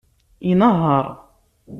[0.49, 1.05] Inehheṛ.